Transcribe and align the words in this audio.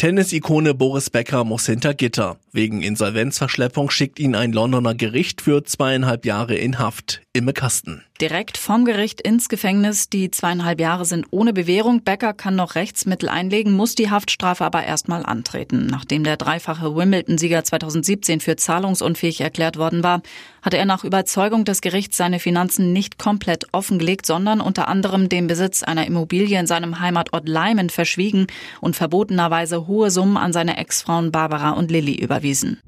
Tennis-Ikone 0.00 0.72
Boris 0.72 1.10
Becker 1.10 1.44
muss 1.44 1.66
hinter 1.66 1.92
Gitter. 1.92 2.38
Wegen 2.52 2.80
Insolvenzverschleppung 2.80 3.90
schickt 3.90 4.18
ihn 4.18 4.34
ein 4.34 4.50
Londoner 4.50 4.94
Gericht 4.94 5.42
für 5.42 5.62
zweieinhalb 5.62 6.24
Jahre 6.24 6.54
in 6.54 6.78
Haft. 6.78 7.20
Imme 7.34 7.52
Kasten. 7.52 8.02
Direkt 8.20 8.58
vom 8.58 8.84
Gericht 8.84 9.20
ins 9.20 9.48
Gefängnis. 9.48 10.08
Die 10.08 10.30
zweieinhalb 10.30 10.80
Jahre 10.80 11.04
sind 11.04 11.26
ohne 11.30 11.52
Bewährung. 11.52 12.02
Becker 12.02 12.32
kann 12.32 12.56
noch 12.56 12.74
Rechtsmittel 12.74 13.28
einlegen, 13.28 13.72
muss 13.72 13.94
die 13.94 14.10
Haftstrafe 14.10 14.64
aber 14.64 14.84
erstmal 14.84 15.24
antreten. 15.24 15.86
Nachdem 15.86 16.24
der 16.24 16.36
dreifache 16.36 16.96
Wimbledon-Sieger 16.96 17.62
2017 17.62 18.40
für 18.40 18.56
zahlungsunfähig 18.56 19.40
erklärt 19.42 19.76
worden 19.76 20.02
war, 20.02 20.22
hatte 20.62 20.76
er 20.76 20.84
nach 20.84 21.04
Überzeugung 21.04 21.64
des 21.64 21.80
Gerichts 21.80 22.16
seine 22.16 22.40
Finanzen 22.40 22.92
nicht 22.92 23.18
komplett 23.18 23.66
offengelegt, 23.72 24.26
sondern 24.26 24.60
unter 24.60 24.88
anderem 24.88 25.28
den 25.28 25.46
Besitz 25.46 25.82
einer 25.82 26.06
Immobilie 26.06 26.58
in 26.58 26.66
seinem 26.66 27.00
Heimatort 27.00 27.48
Leimen 27.48 27.90
verschwiegen 27.90 28.48
und 28.80 28.96
verbotenerweise 28.96 29.86
hohe 29.90 30.10
Summen 30.10 30.38
an 30.38 30.54
seine 30.54 30.78
Ex-Frauen 30.78 31.30
Barbara 31.30 31.72
und 31.72 31.90
Lilly 31.90 32.14
überwiesen. 32.14 32.80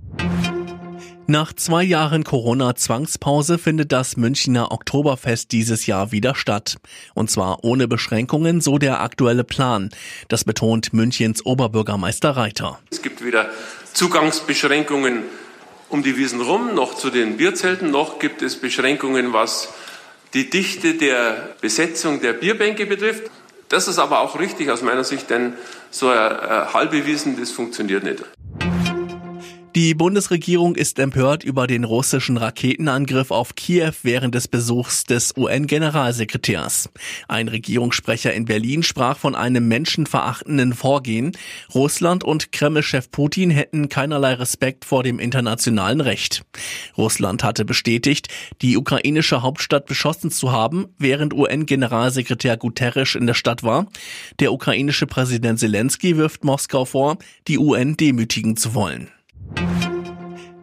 Nach 1.27 1.53
zwei 1.53 1.83
Jahren 1.83 2.25
Corona-Zwangspause 2.25 3.59
findet 3.59 3.93
das 3.93 4.17
Münchner 4.17 4.73
Oktoberfest 4.73 5.53
dieses 5.53 5.87
Jahr 5.87 6.13
wieder 6.13 6.35
statt. 6.35 6.77
Und 7.15 7.31
zwar 7.31 7.65
ohne 7.65 7.89
Beschränkungen, 7.89 8.61
so 8.61 8.79
der 8.79 9.01
aktuelle 9.01 9.45
Plan. 9.45 9.91
Das 10.29 10.45
betont 10.45 10.93
Münchens 10.93 11.45
Oberbürgermeister 11.45 12.31
Reiter. 12.31 12.81
Es 12.91 13.03
gibt 13.03 13.25
weder 13.25 13.51
Zugangsbeschränkungen 13.93 15.25
um 15.89 16.03
die 16.03 16.17
Wiesen 16.17 16.41
rum, 16.41 16.75
noch 16.75 16.95
zu 16.95 17.11
den 17.11 17.37
Bierzelten, 17.37 17.91
noch 17.91 18.19
gibt 18.19 18.41
es 18.41 18.57
Beschränkungen, 18.57 19.35
was 19.35 19.69
die 20.33 20.49
Dichte 20.49 20.95
der 20.95 21.55
Besetzung 21.61 22.23
der 22.23 22.33
Bierbänke 22.33 22.87
betrifft. 22.87 23.31
Das 23.73 23.89
ist 23.89 23.99
aber 23.99 24.21
auch 24.21 24.39
richtig 24.39 24.71
aus 24.71 24.83
meiner 24.83 25.03
Sicht, 25.03 25.31
denn 25.31 25.55
so 25.91 26.11
eine 26.11 26.75
halbe 26.75 27.07
Wiesen, 27.07 27.41
das 27.41 27.51
funktioniert 27.53 28.05
nicht. 28.05 28.23
Die 29.75 29.95
Bundesregierung 29.95 30.75
ist 30.75 30.99
empört 30.99 31.45
über 31.45 31.67
den 31.67 31.85
russischen 31.85 32.37
Raketenangriff 32.37 33.31
auf 33.31 33.55
Kiew 33.55 33.93
während 34.03 34.35
des 34.35 34.47
Besuchs 34.47 35.05
des 35.05 35.35
UN-Generalsekretärs. 35.35 36.91
Ein 37.27 37.49
Regierungssprecher 37.49 38.35
in 38.35 38.45
Berlin 38.45 38.83
sprach 38.83 39.17
von 39.17 39.35
einem 39.35 39.69
menschenverachtenden 39.69 40.75
Vorgehen. 40.75 41.33
Russland 41.75 42.23
und 42.23 42.53
Kreml-Chef 42.53 43.11
Putin 43.11 43.49
hätten 43.49 43.89
keinerlei 43.89 44.35
Respekt 44.35 44.85
vor 44.85 45.03
dem 45.03 45.19
internationalen 45.19 46.03
Recht. 46.03 46.45
Russland 46.99 47.43
hatte 47.43 47.65
bestätigt, 47.65 48.29
die 48.61 48.77
ukrainische 48.77 49.41
Hauptstadt 49.41 49.87
beschossen 49.87 50.31
zu 50.31 50.53
haben, 50.53 50.89
während 50.99 51.33
UN-Generalsekretär 51.33 52.59
Guterres 52.59 53.15
in 53.15 53.27
der 53.27 53.33
Stadt 53.33 53.63
war. 53.63 53.87
Der 54.39 54.53
ukrainische 54.53 55.07
Präsident 55.07 55.61
Zelensky 55.61 56.19
wirft 56.19 56.45
Moskau 56.45 56.85
vor, 56.85 57.17
die 57.49 57.57
UN 57.57 57.97
demütigen 57.97 58.59
zu 58.59 58.75
wollen. 58.75 59.09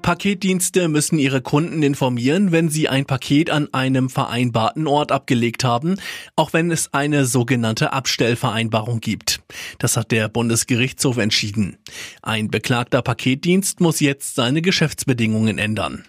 Paketdienste 0.02 0.88
müssen 0.88 1.19
ihre 1.19 1.42
Kunden 1.42 1.83
informieren, 1.83 2.52
wenn 2.52 2.69
sie 2.69 2.89
ein 2.89 3.05
Paket 3.05 3.50
an 3.50 3.67
einem 3.73 4.09
vereinbarten 4.09 4.88
Ort 4.88 5.11
abgelegt 5.11 5.64
haben, 5.64 5.95
auch 6.36 6.53
wenn 6.53 6.72
es 6.72 6.94
eine 6.94 7.25
sogenannte 7.25 7.94
Abstellvereinbarung 7.94 9.00
gibt. 9.00 9.42
Das 9.77 9.97
hat 9.97 10.11
der 10.11 10.30
Bundesgerichtshof 10.30 11.17
entschieden. 11.17 11.77
Ein 12.22 12.50
beklagter 12.50 13.02
Paketdienst 13.02 13.81
muss 13.81 14.00
jetzt 14.00 14.36
seine 14.36 14.61
Geschäftsbedingungen 14.61 15.58
ändern. 15.58 16.05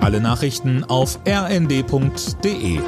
Alle 0.00 0.20
Nachrichten 0.20 0.84
auf 0.84 1.20
rnd.de 1.26 2.80